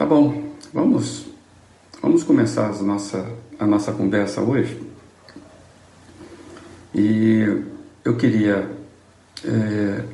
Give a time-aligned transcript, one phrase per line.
[0.00, 1.26] Tá bom, vamos,
[2.00, 4.80] vamos começar a nossa, a nossa conversa hoje.
[6.94, 7.62] E
[8.02, 8.74] eu queria,
[9.44, 10.04] é,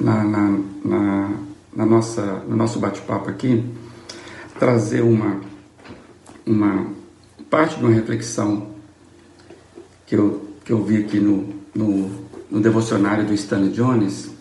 [0.00, 1.30] na, na, na,
[1.72, 3.64] na, nossa, no nosso bate-papo aqui,
[4.58, 5.40] trazer uma,
[6.44, 6.90] uma
[7.48, 8.72] parte de uma reflexão
[10.04, 12.10] que eu, que eu vi aqui no, no,
[12.50, 14.35] no devocionário do Stanley Jones.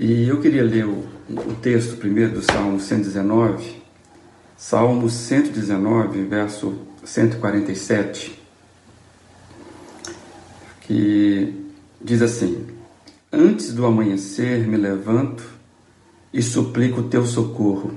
[0.00, 3.82] E eu queria ler o, o texto primeiro do Salmo 119,
[4.56, 8.40] Salmo 119, verso 147,
[10.82, 11.52] que
[12.00, 12.64] diz assim:
[13.32, 15.42] Antes do amanhecer me levanto
[16.32, 17.92] e suplico o teu socorro.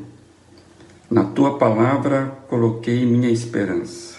[1.07, 4.15] Na tua palavra coloquei minha esperança.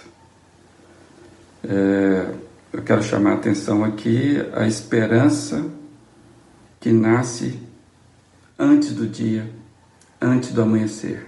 [1.65, 2.33] É,
[2.73, 5.67] eu quero chamar a atenção aqui a esperança
[6.79, 7.72] que nasce
[8.63, 9.51] antes do dia,
[10.21, 11.27] antes do amanhecer.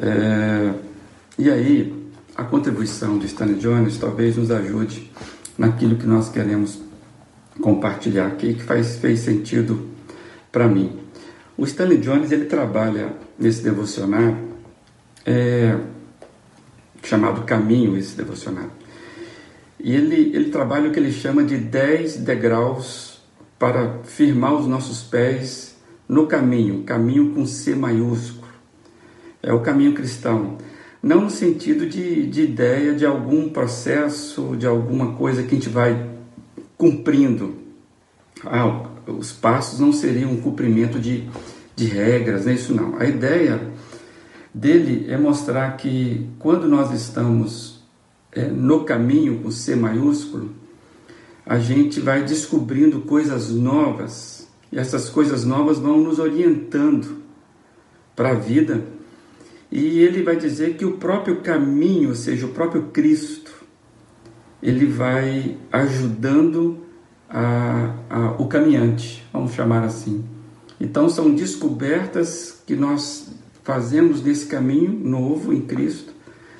[0.00, 0.74] É,
[1.36, 5.10] e aí, a contribuição de Stanley Jones talvez nos ajude
[5.58, 6.80] naquilo que nós queremos
[7.60, 9.88] compartilhar aqui, que faz, fez sentido
[10.52, 11.00] para mim.
[11.58, 14.38] O Stanley Jones ele trabalha nesse devocionário
[15.26, 15.76] é,
[17.02, 18.70] chamado Caminho, esse devocionário.
[19.80, 23.20] E ele, ele trabalha o que ele chama de 10 degraus
[23.58, 25.71] para firmar os nossos pés
[26.12, 28.46] no caminho, caminho com C maiúsculo.
[29.42, 30.58] É o caminho cristão.
[31.02, 35.70] Não no sentido de, de ideia de algum processo, de alguma coisa que a gente
[35.70, 36.10] vai
[36.76, 37.56] cumprindo.
[38.44, 41.30] Ah, os passos não seriam um cumprimento de,
[41.74, 42.98] de regras, não é isso não.
[42.98, 43.72] A ideia
[44.52, 47.82] dele é mostrar que quando nós estamos
[48.30, 50.50] é, no caminho com C maiúsculo,
[51.46, 54.41] a gente vai descobrindo coisas novas
[54.72, 57.18] e essas coisas novas vão nos orientando
[58.16, 58.82] para a vida.
[59.70, 63.52] E ele vai dizer que o próprio caminho, ou seja, o próprio Cristo,
[64.62, 66.78] ele vai ajudando
[67.28, 70.24] a, a, o caminhante, vamos chamar assim.
[70.80, 73.30] Então, são descobertas que nós
[73.62, 76.12] fazemos nesse caminho novo em Cristo,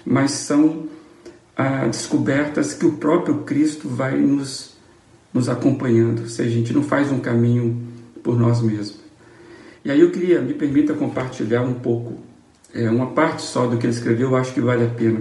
[0.05, 0.87] mas são
[1.56, 4.75] ah, descobertas que o próprio Cristo vai nos,
[5.33, 6.23] nos acompanhando.
[6.23, 7.92] Ou seja, a gente não faz um caminho
[8.22, 9.00] por nós mesmos.
[9.84, 12.19] E aí eu queria, me permita compartilhar um pouco,
[12.72, 15.21] é, uma parte só do que ele escreveu, eu acho que vale a pena.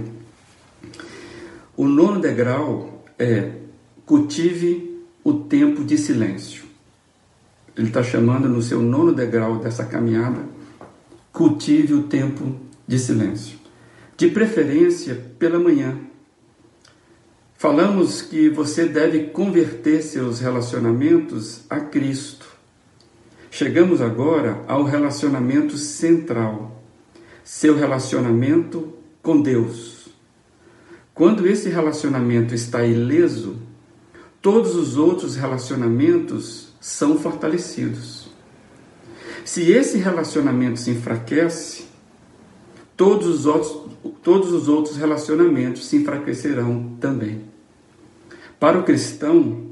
[1.75, 3.53] O nono degrau é
[4.05, 6.63] cultive o tempo de silêncio.
[7.75, 10.43] Ele está chamando no seu nono degrau dessa caminhada,
[11.31, 12.55] cultive o tempo
[12.87, 13.57] de silêncio.
[14.15, 15.97] De preferência pela manhã.
[17.57, 22.60] Falamos que você deve converter seus relacionamentos a Cristo
[23.53, 26.81] Chegamos agora ao relacionamento central,
[27.43, 30.07] seu relacionamento com Deus.
[31.13, 33.57] Quando esse relacionamento está ileso,
[34.41, 38.31] todos os outros relacionamentos são fortalecidos.
[39.43, 41.87] Se esse relacionamento se enfraquece,
[42.95, 43.81] todos os outros,
[44.23, 47.41] todos os outros relacionamentos se enfraquecerão também.
[48.57, 49.71] Para o cristão,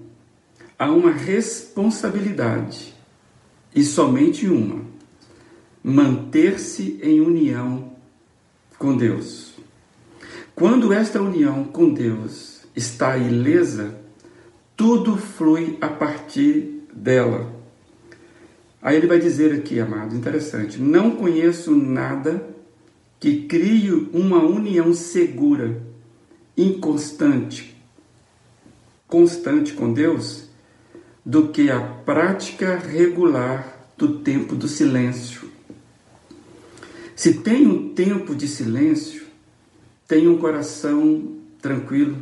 [0.78, 2.99] há uma responsabilidade
[3.74, 4.82] e somente uma:
[5.84, 7.94] manter-se em união
[8.78, 9.54] com Deus.
[10.56, 13.98] Quando esta união com Deus está ilesa,
[14.76, 17.54] tudo flui a partir dela.
[18.82, 22.48] Aí ele vai dizer aqui, amado, interessante: não conheço nada
[23.20, 25.82] que crie uma união segura,
[26.58, 27.76] inconstante,
[29.08, 30.49] constante com Deus
[31.30, 35.48] do que a prática regular do tempo do silêncio.
[37.16, 39.28] Se tem um tempo de silêncio,
[40.08, 42.18] tem um coração tranquilo.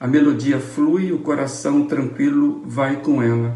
[0.00, 3.54] A melodia flui, o coração tranquilo vai com ela.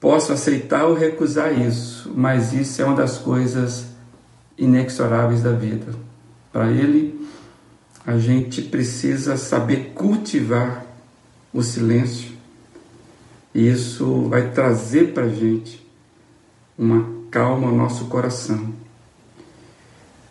[0.00, 3.86] Posso aceitar ou recusar isso, mas isso é uma das coisas
[4.58, 5.94] inexoráveis da vida.
[6.52, 7.24] Para ele,
[8.04, 10.84] a gente precisa saber cultivar
[11.54, 12.41] o silêncio
[13.54, 15.86] e isso vai trazer para a gente
[16.78, 18.72] uma calma ao nosso coração.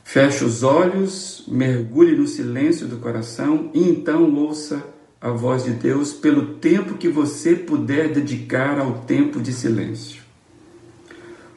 [0.03, 4.83] Feche os olhos, mergulhe no silêncio do coração e então ouça
[5.21, 10.21] a voz de Deus pelo tempo que você puder dedicar ao tempo de silêncio.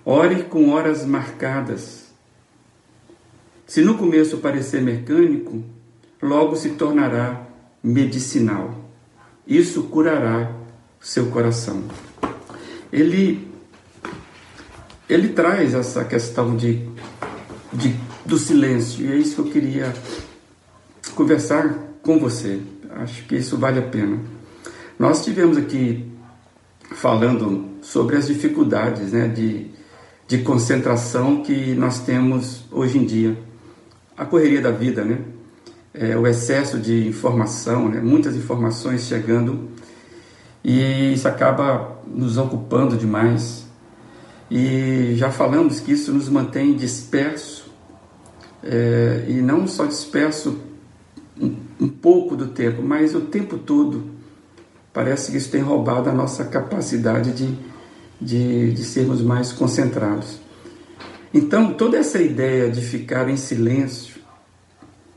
[0.04, 2.04] Ore com horas marcadas.
[3.66, 5.64] Se no começo parecer mecânico,
[6.22, 7.46] logo se tornará
[7.82, 8.84] medicinal.
[9.46, 10.63] Isso curará
[11.04, 11.84] seu coração.
[12.90, 13.46] Ele
[15.06, 16.88] ele traz essa questão de,
[17.70, 19.92] de, do silêncio, e é isso que eu queria
[21.14, 22.58] conversar com você.
[22.90, 24.18] Acho que isso vale a pena.
[24.98, 26.10] Nós tivemos aqui
[26.94, 29.70] falando sobre as dificuldades né, de,
[30.26, 33.38] de concentração que nós temos hoje em dia.
[34.16, 35.18] A correria da vida, né?
[35.92, 38.00] É, o excesso de informação, né?
[38.00, 39.68] muitas informações chegando
[40.64, 43.66] e isso acaba nos ocupando demais.
[44.50, 47.70] E já falamos que isso nos mantém disperso
[48.62, 50.58] é, e não só disperso
[51.38, 54.14] um, um pouco do tempo, mas o tempo todo
[54.92, 57.58] parece que isso tem roubado a nossa capacidade de,
[58.20, 60.38] de, de sermos mais concentrados.
[61.32, 64.22] Então, toda essa ideia de ficar em silêncio,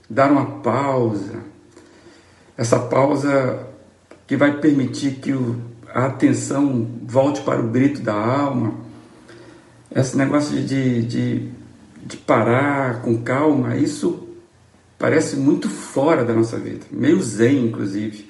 [0.10, 1.42] dar uma pausa,
[2.58, 3.67] essa pausa
[4.28, 5.56] que vai permitir que o,
[5.94, 8.74] a atenção volte para o grito da alma,
[9.96, 11.50] esse negócio de, de,
[12.06, 14.28] de parar com calma, isso
[15.00, 18.30] parece muito fora da nossa vida, meio zen, inclusive.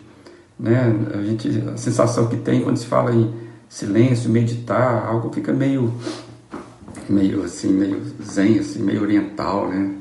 [0.60, 0.96] Né?
[1.14, 3.34] A, gente, a sensação que tem quando se fala em
[3.68, 5.94] silêncio, meditar, algo fica meio
[7.10, 9.96] meio assim, meio zen, assim, meio oriental, né?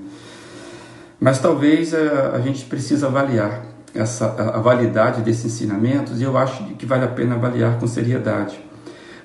[1.21, 3.66] Mas talvez a, eh, a gente precisa avaliar
[3.97, 8.59] essa, a, validade desses ensinamentos e eu acho que vale a pena avaliar com seriedade.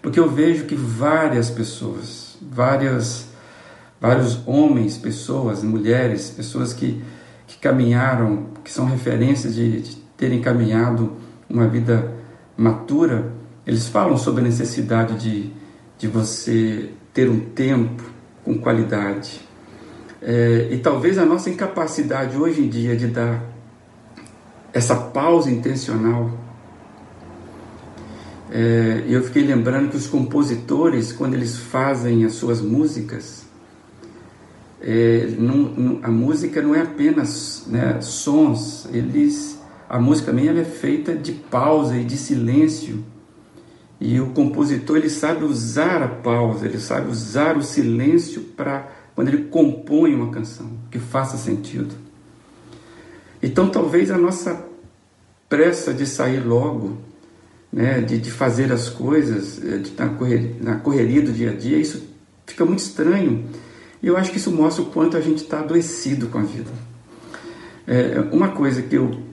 [0.01, 3.27] Porque eu vejo que várias pessoas, várias,
[3.99, 7.03] vários homens, pessoas, mulheres, pessoas que,
[7.45, 11.13] que caminharam, que são referências de, de terem caminhado
[11.49, 12.11] uma vida
[12.57, 13.31] matura,
[13.65, 15.51] eles falam sobre a necessidade de,
[15.97, 18.03] de você ter um tempo
[18.43, 19.41] com qualidade.
[20.21, 23.50] É, e talvez a nossa incapacidade hoje em dia de dar
[24.73, 26.31] essa pausa intencional.
[28.51, 33.45] É, eu fiquei lembrando que os compositores, quando eles fazem as suas músicas,
[34.81, 40.63] é, não, não, a música não é apenas né, sons, eles a música também é
[40.63, 43.03] feita de pausa e de silêncio.
[43.99, 49.27] E o compositor ele sabe usar a pausa, ele sabe usar o silêncio para quando
[49.27, 51.93] ele compõe uma canção que faça sentido.
[53.41, 54.65] Então talvez a nossa
[55.49, 56.97] pressa de sair logo,
[57.71, 61.55] né, de, de fazer as coisas, eh, de, na, correria, na correria do dia a
[61.55, 62.03] dia, isso
[62.45, 63.45] fica muito estranho.
[64.01, 66.71] E eu acho que isso mostra o quanto a gente está adoecido com a vida.
[67.87, 69.31] É, uma coisa que eu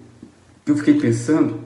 [0.70, 1.60] eu fiquei pensando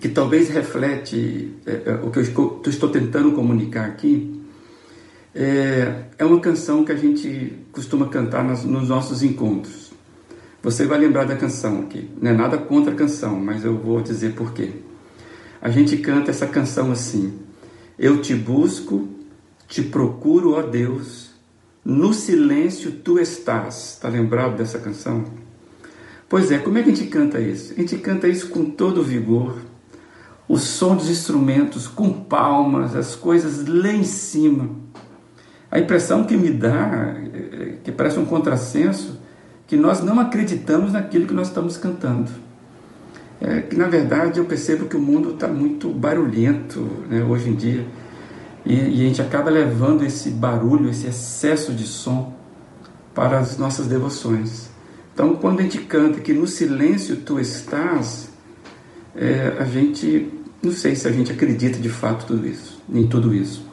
[0.00, 4.42] que talvez reflete é, é, o que eu estou, estou, tentando comunicar aqui.
[5.34, 9.83] É, é, uma canção que a gente costuma cantar nas, nos nossos encontros.
[10.64, 12.10] Você vai lembrar da canção aqui.
[12.18, 14.72] Não é nada contra a canção, mas eu vou dizer por quê.
[15.60, 17.34] A gente canta essa canção assim:
[17.98, 19.06] Eu te busco,
[19.68, 21.32] te procuro, ó Deus,
[21.84, 23.92] no silêncio tu estás.
[23.92, 25.26] Está lembrado dessa canção?
[26.30, 27.74] Pois é, como é que a gente canta isso?
[27.74, 29.58] A gente canta isso com todo vigor,
[30.48, 34.70] o som dos instrumentos, com palmas, as coisas lá em cima.
[35.70, 39.22] A impressão que me dá, é, que parece um contrassenso,
[39.74, 42.30] que nós não acreditamos naquilo que nós estamos cantando.
[43.40, 46.80] É que na verdade eu percebo que o mundo está muito barulhento
[47.10, 47.84] né, hoje em dia
[48.64, 52.32] e, e a gente acaba levando esse barulho, esse excesso de som
[53.12, 54.68] para as nossas devoções.
[55.12, 58.28] Então, quando a gente canta que no silêncio tu estás,
[59.16, 60.32] é, a gente,
[60.62, 63.66] não sei se a gente acredita de fato tudo isso, em tudo isso.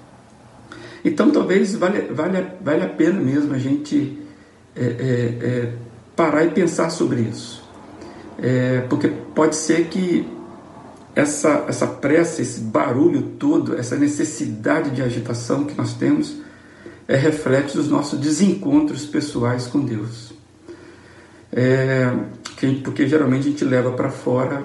[1.05, 4.17] Então, talvez valha, valha, valha a pena mesmo a gente
[4.75, 5.73] é, é, é
[6.21, 7.63] parar e pensar sobre isso.
[8.37, 10.27] É, porque pode ser que
[11.15, 16.37] essa, essa pressa, esse barulho todo, essa necessidade de agitação que nós temos,
[17.07, 20.31] é reflexo dos nossos desencontros pessoais com Deus
[21.51, 22.15] é,
[22.83, 24.63] porque geralmente a gente leva para fora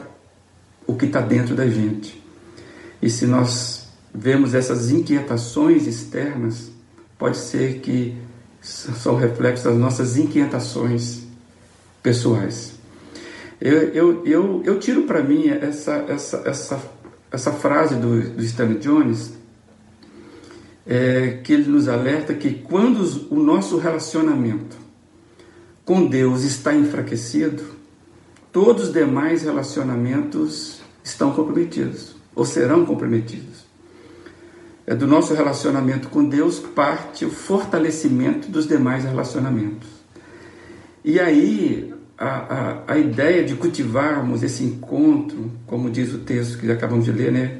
[0.86, 2.22] o que está dentro da gente.
[3.02, 6.70] E se nós vemos essas inquietações externas,
[7.18, 8.16] pode ser que
[8.60, 11.25] são reflexos das nossas inquietações
[12.06, 12.74] pessoais.
[13.60, 16.80] Eu, eu, eu, eu tiro para mim essa, essa, essa,
[17.32, 19.32] essa frase do, do Stanley Jones,
[20.86, 24.76] é, que ele nos alerta que quando o nosso relacionamento
[25.84, 27.64] com Deus está enfraquecido,
[28.52, 33.66] todos os demais relacionamentos estão comprometidos ou serão comprometidos.
[34.86, 39.88] É do nosso relacionamento com Deus parte o fortalecimento dos demais relacionamentos.
[41.04, 46.70] E aí a, a, a ideia de cultivarmos esse encontro, como diz o texto que
[46.70, 47.58] acabamos de ler, né?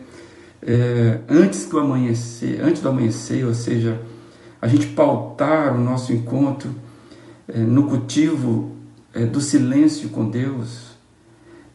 [0.62, 4.00] É, antes do amanhecer, antes do amanhecer, ou seja,
[4.60, 6.74] a gente pautar o nosso encontro
[7.46, 8.74] é, no cultivo
[9.14, 10.96] é, do silêncio com Deus,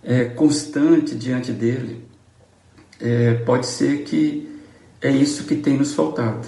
[0.03, 2.03] é, constante diante dele,
[2.99, 4.49] é, pode ser que
[5.01, 6.47] é isso que tem nos faltado.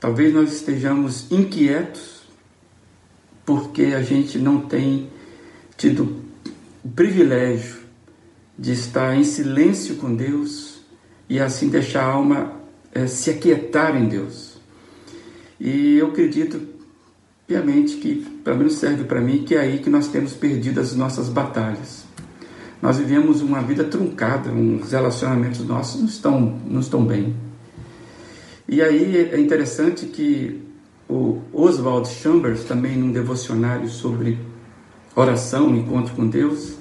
[0.00, 2.22] Talvez nós estejamos inquietos
[3.44, 5.10] porque a gente não tem
[5.76, 6.22] tido
[6.84, 7.76] o privilégio
[8.58, 10.80] de estar em silêncio com Deus
[11.28, 12.52] e assim deixar a alma
[12.92, 14.58] é, se aquietar em Deus.
[15.58, 16.60] E eu acredito
[17.46, 20.94] piamente que, pelo menos serve para mim, que é aí que nós temos perdido as
[20.94, 22.04] nossas batalhas.
[22.80, 27.34] Nós vivemos uma vida truncada, os relacionamentos nossos não estão, não estão bem.
[28.68, 30.62] E aí é interessante que
[31.08, 34.38] o Oswald Chambers, também num devocionário sobre
[35.14, 36.76] oração, encontro com Deus,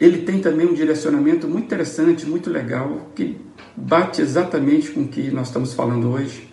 [0.00, 3.36] ele tem também um direcionamento muito interessante, muito legal, que
[3.76, 6.48] bate exatamente com o que nós estamos falando hoje.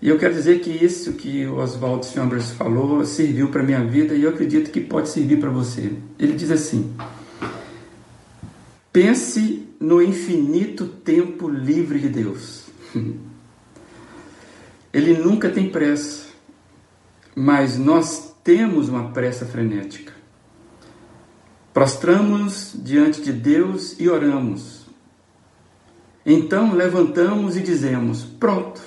[0.00, 3.84] E eu quero dizer que isso que o Oswald Chambers falou serviu para a minha
[3.84, 5.92] vida e eu acredito que pode servir para você.
[6.18, 6.94] Ele diz assim:
[8.92, 12.64] pense no infinito tempo livre de Deus.
[14.92, 16.26] Ele nunca tem pressa,
[17.34, 20.12] mas nós temos uma pressa frenética.
[21.72, 24.86] Prostramos diante de Deus e oramos.
[26.24, 28.80] Então levantamos e dizemos: Pronto.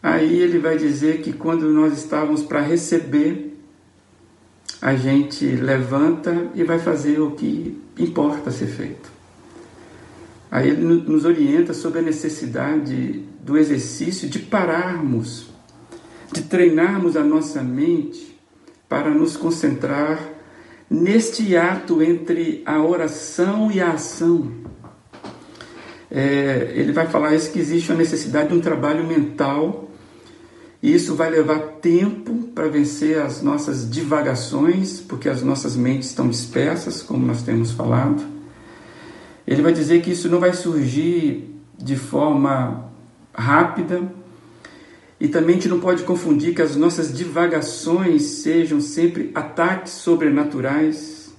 [0.00, 3.58] Aí ele vai dizer que quando nós estávamos para receber,
[4.80, 9.10] a gente levanta e vai fazer o que importa ser feito.
[10.50, 15.50] Aí ele nos orienta sobre a necessidade do exercício de pararmos,
[16.32, 18.38] de treinarmos a nossa mente
[18.88, 20.18] para nos concentrar
[20.90, 24.50] neste ato entre a oração e a ação.
[26.10, 29.90] É, ele vai falar isso que existe a necessidade de um trabalho mental
[30.82, 36.28] e isso vai levar tempo para vencer as nossas divagações, porque as nossas mentes estão
[36.28, 38.24] dispersas, como nós temos falado.
[39.46, 42.90] Ele vai dizer que isso não vai surgir de forma
[43.34, 44.02] rápida,
[45.20, 51.32] e também a gente não pode confundir que as nossas divagações sejam sempre ataques sobrenaturais,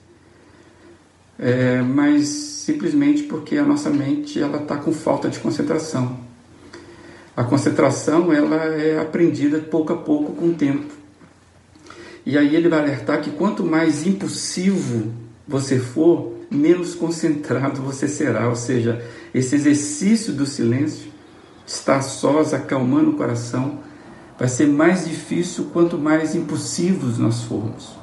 [1.38, 6.20] é, mas simplesmente porque a nossa mente ela está com falta de concentração.
[7.36, 10.94] A concentração ela é aprendida pouco a pouco com o tempo.
[12.26, 15.14] E aí ele vai alertar que quanto mais impulsivo
[15.48, 18.50] você for, menos concentrado você será.
[18.50, 19.02] Ou seja,
[19.34, 21.09] esse exercício do silêncio,
[21.72, 23.80] estar sós, acalmando o coração,
[24.38, 27.98] vai ser mais difícil quanto mais impulsivos nós formos.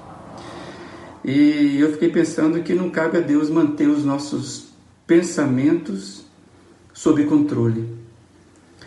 [1.25, 4.69] E eu fiquei pensando que não cabe a Deus manter os nossos
[5.07, 6.25] pensamentos
[6.93, 7.97] sob controle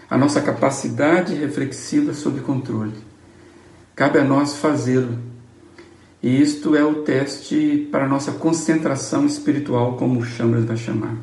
[0.10, 2.94] a nossa capacidade reflexiva sob controle.
[3.96, 5.20] Cabe a nós fazê-lo.
[6.22, 11.16] E isto é o teste para a nossa concentração espiritual, como o Chambers vai chamar.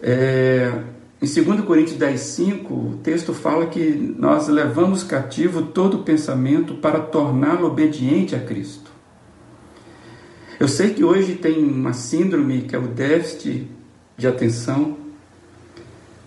[0.00, 0.72] É,
[1.22, 6.98] em 2 Coríntios 10, 5, o texto fala que nós levamos cativo todo pensamento para
[6.98, 8.90] torná-lo obediente a Cristo.
[10.58, 13.68] Eu sei que hoje tem uma síndrome que é o déficit
[14.16, 14.96] de atenção,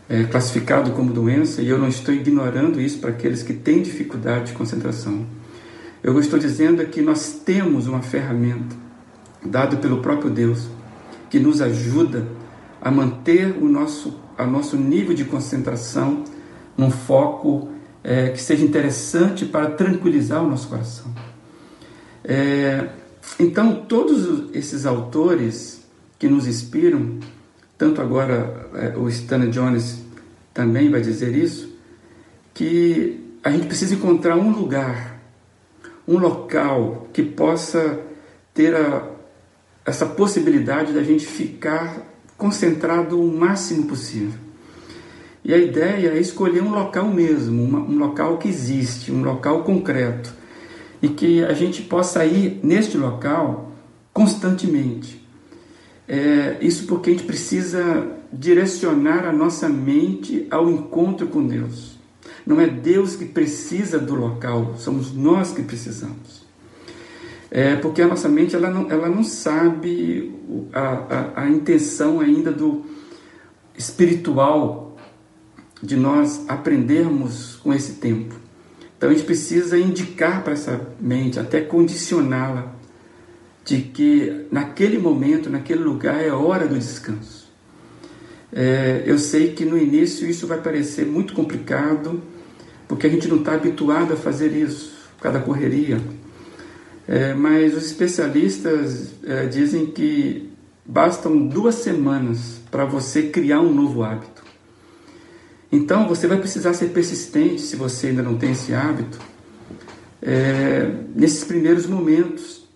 [0.08, 4.48] é, classificado como doença, e eu não estou ignorando isso para aqueles que têm dificuldade
[4.48, 5.26] de concentração.
[6.02, 8.76] Eu estou dizendo é que nós temos uma ferramenta
[9.44, 10.68] dada pelo próprio Deus
[11.30, 12.26] que nos ajuda
[12.82, 16.24] a manter o nosso, a nosso nível de concentração
[16.78, 17.70] num foco
[18.04, 21.14] é, que seja interessante para tranquilizar o nosso coração.
[22.24, 22.90] É,
[23.40, 25.84] então, todos esses autores
[26.20, 27.20] que nos inspiram
[27.78, 30.02] tanto agora é, o Stanley Jones
[30.54, 31.76] também vai dizer isso,
[32.54, 35.20] que a gente precisa encontrar um lugar,
[36.08, 38.00] um local que possa
[38.54, 39.10] ter a,
[39.86, 42.02] essa possibilidade da gente ficar
[42.38, 44.40] concentrado o máximo possível.
[45.44, 49.64] E a ideia é escolher um local mesmo, uma, um local que existe, um local
[49.64, 50.34] concreto,
[51.02, 53.72] e que a gente possa ir neste local
[54.12, 55.24] constantemente.
[56.08, 61.96] É, isso porque a gente precisa direcionar a nossa mente ao encontro com Deus.
[62.46, 66.45] Não é Deus que precisa do local, somos nós que precisamos.
[67.58, 70.36] É porque a nossa mente ela não, ela não sabe
[70.74, 72.84] a, a, a intenção ainda do
[73.78, 74.98] espiritual
[75.82, 78.36] de nós aprendermos com esse tempo.
[78.98, 82.76] Então a gente precisa indicar para essa mente, até condicioná-la
[83.64, 87.50] de que naquele momento, naquele lugar é hora do descanso.
[88.52, 92.22] É, eu sei que no início isso vai parecer muito complicado,
[92.86, 96.02] porque a gente não está habituado a fazer isso, por causa da correria.
[97.08, 100.50] É, mas os especialistas é, dizem que
[100.86, 104.44] bastam duas semanas para você criar um novo hábito.
[105.72, 109.20] Então você vai precisar ser persistente se você ainda não tem esse hábito.
[110.22, 112.68] É, nesses primeiros momentos,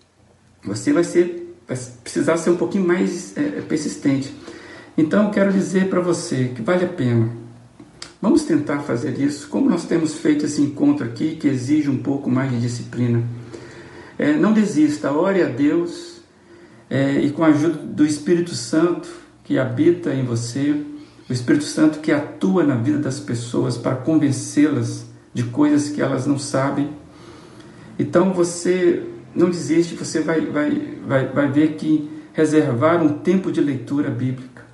[0.62, 4.34] você vai, ser, vai precisar ser um pouquinho mais é, persistente.
[4.96, 7.30] Então quero dizer para você que vale a pena.
[8.20, 12.30] Vamos tentar fazer isso, como nós temos feito esse encontro aqui, que exige um pouco
[12.30, 13.24] mais de disciplina.
[14.20, 16.20] É, não desista, ore a Deus
[16.90, 19.08] é, e com a ajuda do Espírito Santo
[19.42, 20.84] que habita em você,
[21.26, 26.26] o Espírito Santo que atua na vida das pessoas para convencê-las de coisas que elas
[26.26, 26.90] não sabem.
[27.98, 33.62] Então você não desiste, você vai, vai, vai, vai ver que reservar um tempo de
[33.62, 34.66] leitura bíblica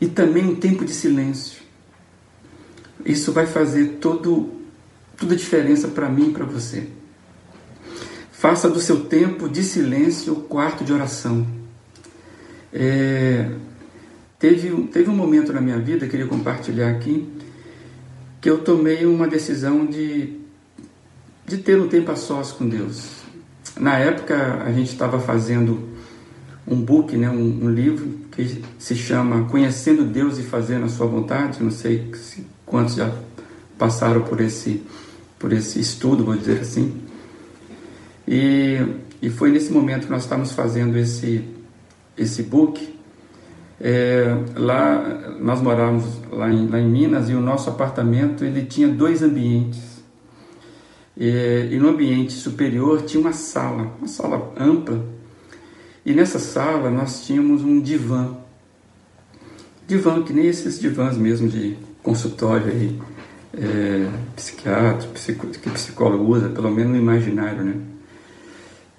[0.00, 1.60] e também um tempo de silêncio.
[3.04, 4.48] Isso vai fazer todo,
[5.16, 6.99] toda a diferença para mim e para você.
[8.40, 11.46] Faça do seu tempo de silêncio o quarto de oração.
[12.72, 13.50] É,
[14.38, 17.28] teve, teve um momento na minha vida, queria compartilhar aqui,
[18.40, 20.38] que eu tomei uma decisão de,
[21.44, 23.10] de ter um tempo a sós com Deus.
[23.78, 25.90] Na época, a gente estava fazendo
[26.66, 31.06] um book, né, um, um, livro que se chama Conhecendo Deus e Fazendo a Sua
[31.06, 31.62] Vontade.
[31.62, 33.12] Não sei se, quantos já
[33.76, 34.82] passaram por esse,
[35.38, 37.09] por esse estudo, vou dizer assim.
[38.30, 38.78] E,
[39.20, 41.44] e foi nesse momento que nós estávamos fazendo esse,
[42.16, 42.94] esse book.
[43.80, 48.86] É, lá nós morávamos lá em, lá em Minas e o nosso apartamento ele tinha
[48.86, 50.00] dois ambientes.
[51.16, 55.04] E, e no ambiente superior tinha uma sala, uma sala ampla.
[56.06, 58.36] E nessa sala nós tínhamos um divã.
[59.88, 62.96] Divã, que nem esses divãs mesmo de consultório aí,
[63.54, 67.89] é, psiquiatra, psico, que psicólogo usa, pelo menos no imaginário, né?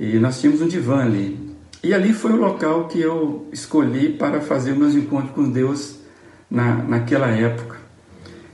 [0.02, 1.38] E nós tínhamos um divã ali.
[1.84, 6.00] E ali foi o local que eu escolhi para fazer meus encontros com Deus
[6.50, 7.78] na, naquela época.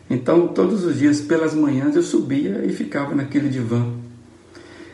[0.09, 3.93] Então, todos os dias, pelas manhãs, eu subia e ficava naquele divã.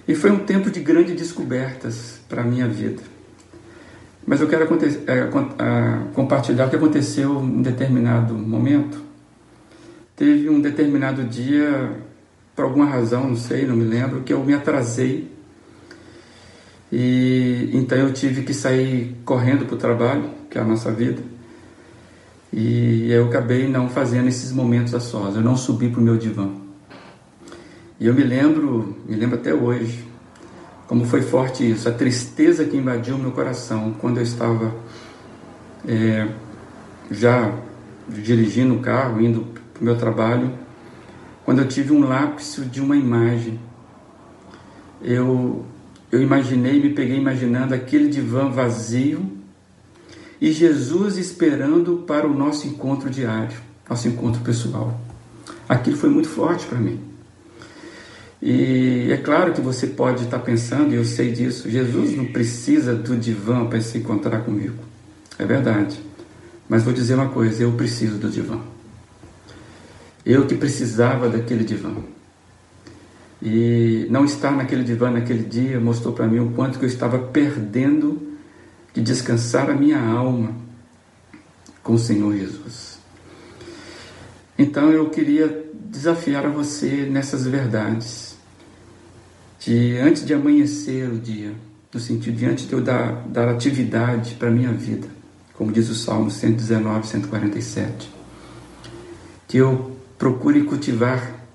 [0.07, 3.01] E foi um tempo de grandes descobertas para a minha vida.
[4.23, 4.63] Mas eu quero
[5.07, 9.01] é, compartilhar o que aconteceu em determinado momento.
[10.15, 11.93] Teve um determinado dia,
[12.55, 15.32] por alguma razão, não sei, não me lembro, que eu me atrasei
[16.95, 21.23] e então eu tive que sair correndo para o trabalho, que é a nossa vida.
[22.53, 25.35] E eu acabei não fazendo esses momentos a sós.
[25.35, 26.51] Eu não subi para o meu divã.
[27.99, 30.07] E eu me lembro, me lembro até hoje,
[30.85, 34.71] como foi forte isso, a tristeza que invadiu meu coração quando eu estava
[35.87, 36.27] é,
[37.09, 37.55] já
[38.07, 40.51] dirigindo o carro, indo para o meu trabalho,
[41.43, 43.59] quando eu tive um lapso de uma imagem.
[45.01, 45.65] Eu
[46.13, 49.31] eu imaginei, me peguei imaginando aquele divã vazio
[50.39, 53.57] e Jesus esperando para o nosso encontro diário,
[53.89, 55.01] nosso encontro pessoal.
[55.67, 57.01] Aquilo foi muito forte para mim.
[58.39, 62.93] E é claro que você pode estar pensando, e eu sei disso, Jesus não precisa
[62.93, 64.83] do divã para se encontrar comigo.
[65.39, 65.99] É verdade.
[66.69, 68.59] Mas vou dizer uma coisa, eu preciso do divã.
[70.23, 71.95] Eu que precisava daquele divã.
[73.45, 77.19] E não estar naquele divã naquele dia mostrou para mim o quanto que eu estava
[77.19, 78.37] perdendo
[78.93, 80.55] de descansar a minha alma
[81.83, 82.99] com o Senhor Jesus.
[84.57, 88.37] Então eu queria desafiar a você nessas verdades.
[89.59, 91.51] De antes de amanhecer o dia,
[91.93, 95.07] no sentido de antes de eu dar, dar atividade para a minha vida,
[95.53, 98.09] como diz o Salmo 119, 147,
[99.49, 101.45] que eu procure cultivar,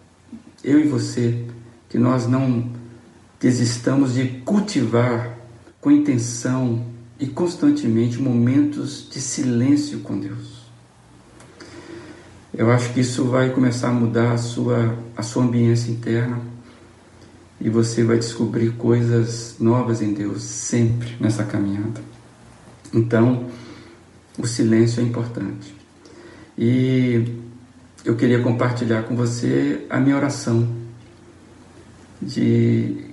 [0.62, 1.46] eu e você,
[1.88, 2.70] que nós não
[3.40, 5.38] desistamos de cultivar
[5.80, 6.84] com intenção
[7.18, 10.58] e constantemente momentos de silêncio com Deus.
[12.52, 16.40] Eu acho que isso vai começar a mudar a sua, a sua ambiência interna
[17.60, 22.00] e você vai descobrir coisas novas em Deus sempre nessa caminhada.
[22.92, 23.48] Então,
[24.38, 25.74] o silêncio é importante.
[26.56, 27.36] E
[28.04, 30.77] eu queria compartilhar com você a minha oração
[32.20, 33.06] de,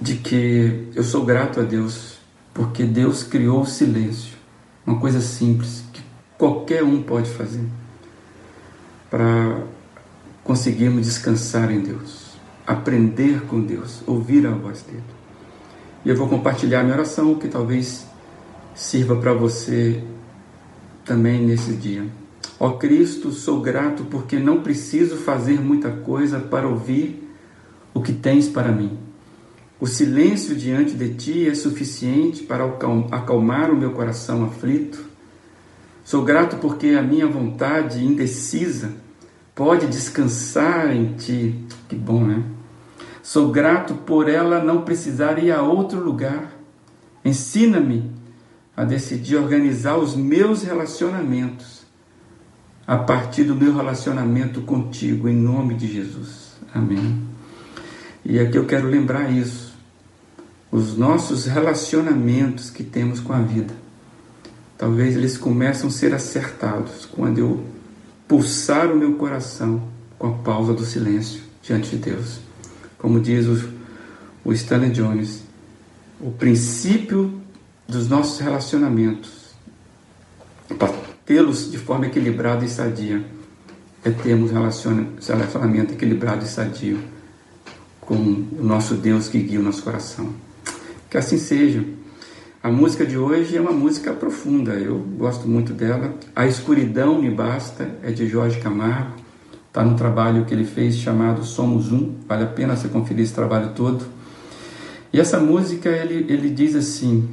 [0.00, 2.18] de que eu sou grato a Deus
[2.54, 4.36] porque Deus criou o silêncio,
[4.86, 6.02] uma coisa simples que
[6.36, 7.64] qualquer um pode fazer
[9.10, 9.62] para
[10.44, 12.32] conseguirmos descansar em Deus,
[12.66, 15.02] aprender com Deus, ouvir a voz dele.
[16.04, 18.06] E eu vou compartilhar minha oração que talvez
[18.74, 20.02] sirva para você
[21.04, 22.06] também nesse dia.
[22.58, 27.21] Ó Cristo, sou grato porque não preciso fazer muita coisa para ouvir
[27.94, 28.98] o que tens para mim.
[29.80, 32.64] O silêncio diante de ti é suficiente para
[33.10, 35.04] acalmar o meu coração aflito.
[36.04, 38.92] Sou grato porque a minha vontade indecisa
[39.54, 41.64] pode descansar em ti.
[41.88, 42.44] Que bom, né?
[43.22, 46.52] Sou grato por ela não precisar ir a outro lugar.
[47.24, 48.10] Ensina-me
[48.76, 51.82] a decidir organizar os meus relacionamentos
[52.86, 56.52] a partir do meu relacionamento contigo, em nome de Jesus.
[56.74, 57.31] Amém.
[58.24, 59.72] E aqui eu quero lembrar isso.
[60.70, 63.74] Os nossos relacionamentos que temos com a vida,
[64.78, 67.64] talvez eles começam a ser acertados quando eu
[68.26, 69.82] pulsar o meu coração
[70.18, 72.40] com a pausa do silêncio diante de Deus.
[72.96, 73.68] Como diz o,
[74.44, 75.42] o Stanley Jones,
[76.20, 77.42] o princípio
[77.86, 79.52] dos nossos relacionamentos,
[80.78, 80.94] para
[81.26, 83.22] tê-los de forma equilibrada e sadia,
[84.04, 86.98] é termos relacionamento equilibrado e sadio
[88.02, 90.30] com o nosso Deus que guia o nosso coração.
[91.08, 91.84] Que assim seja.
[92.62, 96.14] A música de hoje é uma música profunda, eu gosto muito dela.
[96.34, 99.16] A Escuridão Me Basta é de Jorge Camargo,
[99.66, 103.34] está no trabalho que ele fez chamado Somos Um, vale a pena você conferir esse
[103.34, 104.04] trabalho todo.
[105.12, 107.28] E essa música ele, ele diz assim: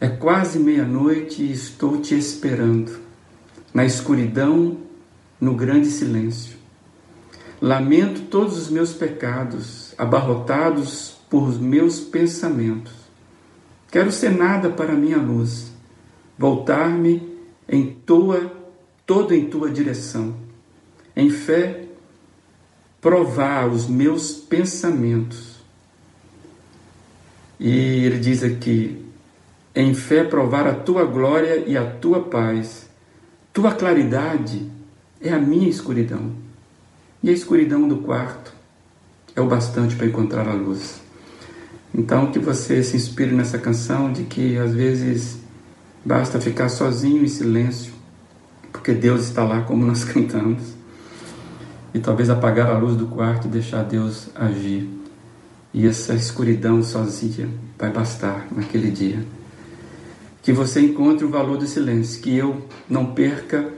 [0.00, 2.92] É quase meia-noite e estou te esperando,
[3.72, 4.76] na escuridão,
[5.40, 6.61] no grande silêncio.
[7.62, 13.02] Lamento todos os meus pecados, abarrotados por meus pensamentos
[13.92, 15.70] Quero ser nada para minha luz,
[16.38, 17.30] voltar-me
[17.68, 18.50] em tua,
[19.04, 20.34] todo em tua direção.
[21.14, 21.84] Em fé,
[23.02, 25.60] provar os meus pensamentos.
[27.60, 29.04] E ele diz aqui:
[29.74, 32.88] em fé, provar a tua glória e a tua paz.
[33.52, 34.70] Tua claridade
[35.20, 36.32] é a minha escuridão.
[37.22, 38.52] E a escuridão do quarto
[39.36, 41.00] é o bastante para encontrar a luz.
[41.94, 45.38] Então, que você se inspire nessa canção de que às vezes
[46.04, 47.92] basta ficar sozinho em silêncio,
[48.72, 50.74] porque Deus está lá como nós cantamos,
[51.94, 54.88] e talvez apagar a luz do quarto e deixar Deus agir.
[55.74, 59.24] E essa escuridão sozinha vai bastar naquele dia.
[60.42, 63.70] Que você encontre o valor do silêncio, que eu não perca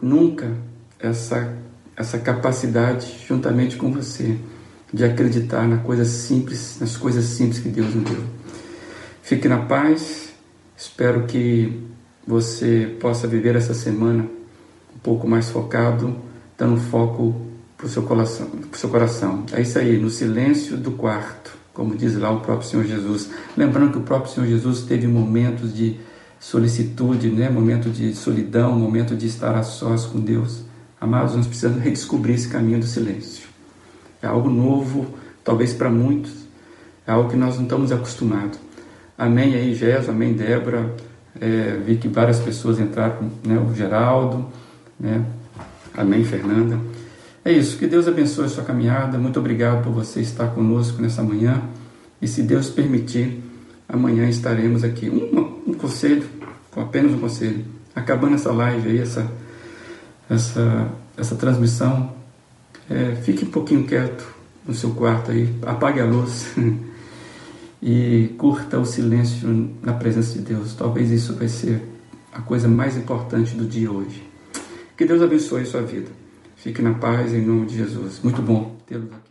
[0.00, 0.54] nunca
[0.98, 1.56] essa,
[1.98, 4.38] essa capacidade juntamente com você
[4.94, 8.22] de acreditar na coisa simples, nas coisas simples que Deus nos deu.
[9.20, 10.32] Fique na paz.
[10.76, 11.82] Espero que
[12.24, 14.24] você possa viver essa semana
[14.94, 16.16] um pouco mais focado,
[16.56, 17.34] dando foco
[17.76, 19.44] para o seu coração, seu coração.
[19.52, 23.28] É isso aí, no silêncio do quarto, como diz lá o próprio Senhor Jesus.
[23.56, 25.98] Lembrando que o próprio Senhor Jesus teve momentos de
[26.38, 27.50] solicitude, né?
[27.50, 30.67] momento de solidão, momento de estar a sós com Deus.
[31.00, 33.46] Amados, nós precisamos redescobrir esse caminho do silêncio.
[34.20, 35.06] É algo novo,
[35.44, 36.32] talvez para muitos.
[37.06, 38.58] É algo que nós não estamos acostumados.
[39.16, 40.94] Amém aí, Jesus, amém, Débora.
[41.40, 44.46] É, vi que várias pessoas entraram, né, o Geraldo,
[44.98, 45.24] né,
[45.96, 46.78] amém, Fernanda.
[47.44, 49.16] É isso, que Deus abençoe a sua caminhada.
[49.16, 51.62] Muito obrigado por você estar conosco nessa manhã.
[52.20, 53.42] E se Deus permitir,
[53.88, 55.08] amanhã estaremos aqui.
[55.08, 56.24] Um, um conselho,
[56.76, 57.64] apenas um conselho.
[57.94, 59.30] Acabando essa live aí, essa,
[60.28, 62.12] essa, essa transmissão,
[62.88, 64.26] é, fique um pouquinho quieto
[64.66, 66.54] no seu quarto aí, apague a luz
[67.82, 70.74] e curta o silêncio na presença de Deus.
[70.74, 71.82] Talvez isso vai ser
[72.32, 74.22] a coisa mais importante do dia hoje.
[74.96, 76.10] Que Deus abençoe a sua vida.
[76.56, 78.20] Fique na paz em nome de Jesus.
[78.22, 79.27] Muito bom tê-los aqui.